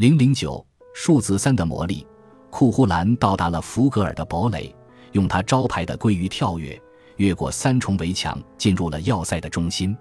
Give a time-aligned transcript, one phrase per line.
[0.00, 2.06] 零零九数字三的魔力，
[2.48, 4.74] 库呼兰到达了福格尔的堡垒，
[5.12, 6.80] 用他招牌的鲑鱼跳跃，
[7.16, 9.94] 越过三重围墙，进入了要塞的中心。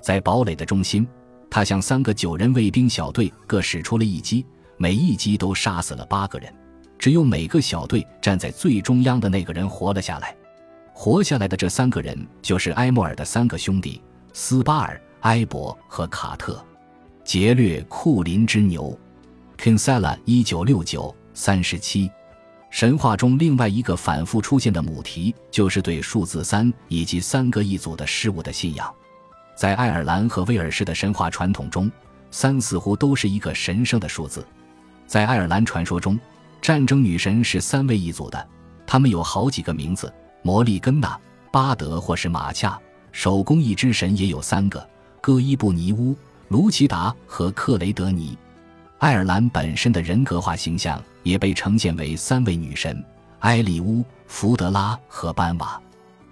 [0.00, 1.06] 在堡垒的中心，
[1.50, 4.46] 他向三个九人卫兵小队各使出了一击，
[4.78, 6.50] 每一击都杀死了八个人，
[6.98, 10.34] 只有每个小队站在最中央的那个人活了下来。
[10.94, 14.00] 活下来的这三个人就是埃莫尔的三个兄弟
[14.32, 16.64] 斯巴尔、埃博和卡特。
[17.22, 18.98] 劫掠库林之牛。
[19.58, 22.10] Kinsella，一九六九三十七。
[22.70, 28.92] 神话中另外一个反复出现的母题，就是对数字三以及三个一组的事物的信仰。
[29.56, 31.90] 在爱尔兰和威尔士的神话传统中，
[32.30, 34.44] 三似乎都是一个神圣的数字。
[35.06, 36.18] 在爱尔兰传说中，
[36.60, 38.48] 战争女神是三位一组的，
[38.86, 40.12] 她们有好几个名字：
[40.42, 41.18] 摩利根娜、
[41.52, 42.78] 巴德或是马恰。
[43.12, 44.84] 手工艺之神也有三个：
[45.20, 46.16] 戈伊布尼乌、
[46.48, 48.36] 卢奇达和克雷德尼。
[49.04, 53.04] 爱尔兰本身的人格化形象也被呈现为三位女神：
[53.40, 55.78] 埃里乌、福德拉和班瓦。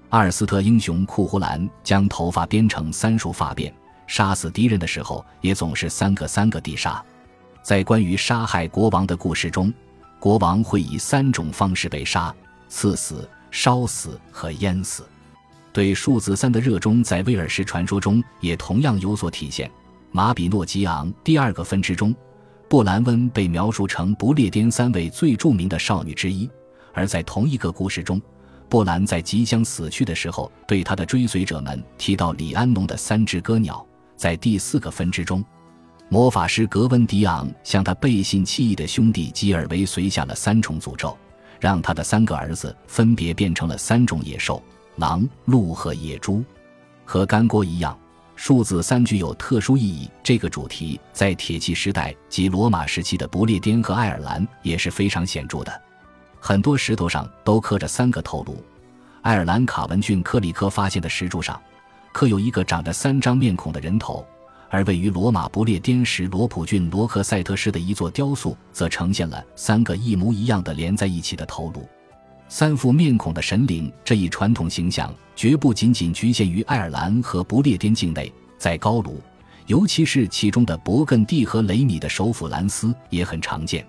[0.08, 3.70] 阿尔斯特英雄库胡兰将头发编成三束发辫，
[4.06, 7.04] 杀死敌人的时候也总是三个三个地杀。
[7.62, 9.70] 在关于杀害国王的故事中，
[10.18, 12.34] 国王会以三种方式被杀：
[12.70, 15.06] 刺死、烧死和淹死。
[15.74, 19.70] 对数字三的热衷在威尔士传说中也同样有所体现。
[20.10, 22.16] 马比诺吉昂第二个分支中。
[22.72, 26.48] 布兰温被描述成不列颠三位最著名的少女之一，
[26.94, 28.18] 而在同一个故事中，
[28.66, 33.86] 布兰在即将死去的时候，对他的追随者们提到李安农的三只歌鸟。
[34.16, 35.44] 在第四个分支中，
[36.08, 41.14] 魔法师格温迪昂向他背信弃义的兄弟吉尔维随下了三重诅咒，
[41.60, 44.62] 让他的三个儿子分别变成了三种野兽：
[44.96, 46.42] 狼、鹿和野猪。
[47.04, 47.94] 和干锅一样。
[48.44, 50.10] 数字三具有特殊意义。
[50.20, 55.80] 这个主题在铁器时代及罗马时期的不列颠和爱尔兰也是非常显著的。
[56.40, 58.60] 很多石头上都刻着三个头颅。
[59.20, 61.62] 爱尔兰卡文郡克里科发现的石柱上，
[62.10, 64.26] 刻有一个长着三张面孔的人头；
[64.70, 71.88] 而位于罗马不列颠时罗普郡罗克塞特市的一座雕塑，则呈现了三个一模一样的连在一起的头颅。
[72.54, 79.18] 三副面孔的神灵这一传统形象绝不仅仅局限于爱尔兰和不列颠境内，在高卢，
[79.68, 83.82] 尤其是其中的勃艮第和雷米的首府兰斯也很常见。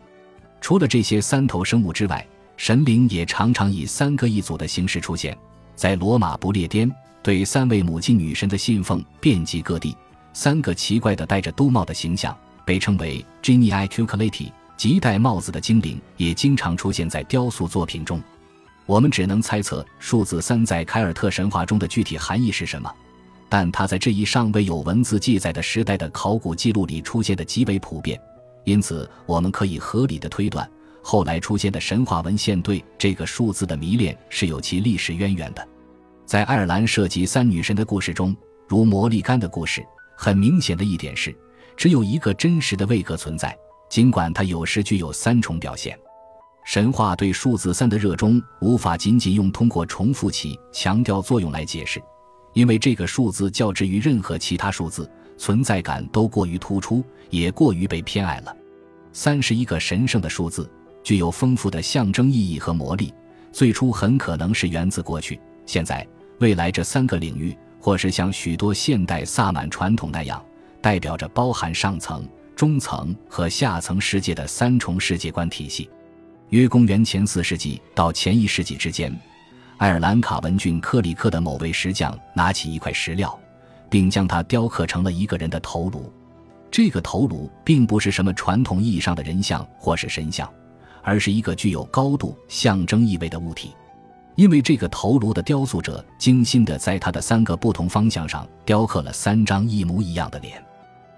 [0.61, 2.25] 除了这些三头生物之外，
[2.55, 5.37] 神灵也常常以三个一组的形式出现。
[5.75, 6.89] 在罗马不列颠，
[7.21, 9.93] 对三位母亲女神的信奉遍及各地。
[10.31, 12.33] 三个奇怪的戴着兜帽的形象，
[12.65, 18.21] 被称为 Geni i q u l a t i 即戴帽子的精灵，也经常出现在雕塑作品中。
[18.85, 22.93] 我们只能猜测数字三在凯尔特神话中的具体含义是什么，
[23.47, 28.19] 但它在这一尚未有文字记载的时代的考古记录里出现的极为普遍，
[28.65, 30.69] 因此我们可以合理的推断，
[31.01, 35.67] 后来出现的神话文献对这个数字的迷恋是有其历史渊源的。
[36.25, 38.35] 在爱尔兰涉及三女神的故事中，
[38.67, 39.85] 如魔力干的故事，
[40.17, 41.35] 很明显的一点是，
[41.77, 43.55] 只有一个真实的位格存在，
[43.89, 45.97] 尽管它有时具有三重表现。
[46.65, 52.01] 神话对数字三的热衷，无法仅仅用通过重复其强调作用来解释，
[52.53, 58.55] 因为这个数字较之于任何其他数字，存在感都过于突出，也过于被偏爱了。
[59.11, 60.69] 三是一个神圣的数字，
[61.03, 63.13] 具有丰富的象征意义和魔力。
[63.51, 66.07] 最初很可能是源自过去、现在、
[66.39, 70.43] 未来这三个领域，或是像许多现代萨满传统那样，
[70.81, 75.87] 代表着包含上层、中层和下层世界的三重世界观体系。
[76.53, 79.11] 约公元前四世纪到前一世纪之间，
[79.77, 83.35] 爱尔兰卡文郡克里克的某位石匠拿起一块石料，
[83.89, 86.13] 并将它雕刻成了一个人的头颅。
[86.69, 90.47] 这个头颅并不是什么传统意义上的人像或是神像，
[91.01, 93.73] 而是一个具有高度象征意味的物体。
[94.35, 100.63] 因为这个头颅的雕塑者精心地在他的三个不同方向上雕刻了三张一模一样的脸，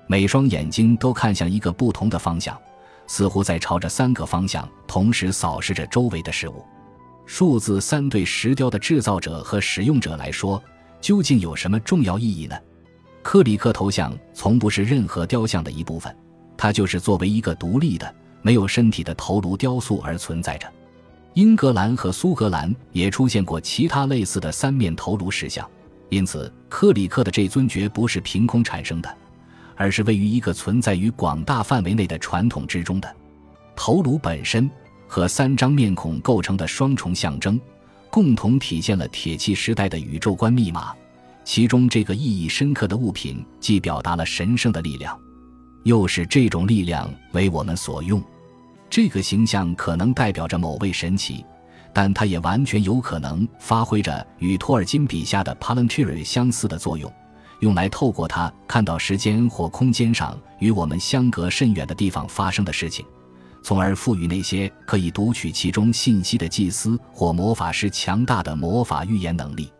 [0.08, 2.58] 每双眼睛都看向一个不同的方向。
[3.08, 6.66] 似乎在朝着三个方向同时扫视着周围的事物。
[7.26, 10.62] 数字三对石雕的制造者和使用者来说，
[11.02, 12.56] 究竟有什么重要意义呢？
[13.24, 16.16] 克里克头像从不是任何雕像的一部分，
[16.56, 18.14] 它就是作为一个独立的、
[18.44, 20.72] 没有身体的头颅雕塑而存在着。
[21.34, 25.68] 英格兰和苏格兰也出现过其他类似的三面头颅石像，
[26.10, 29.18] 因此克里克的这尊绝不是凭空产生的。
[29.76, 33.16] 而是位于一个存在于广大范围内的传统之中的
[33.76, 34.70] 头颅本身
[35.08, 37.60] 和三张面孔构成的双重象征，
[38.10, 40.94] 共同体现了铁器时代的宇宙观密码。
[41.44, 45.16] 其中这个意义深刻的物品，既表达了神圣的力量，
[45.84, 48.24] 又使这种力量为我们所用。
[48.90, 51.46] 这个形象可能代表着某位神奇，
[51.94, 57.12] 但它也完全有可能发挥着与托尔金笔下的 Palantir 相似的作用，
[57.60, 63.06] 用来透过它看到时间或空间上与我们相隔甚远的地方发生的事情，
[63.64, 69.72] 从而赋予那些可以读取其中信息的祭司或魔法师强大的魔法预言能力。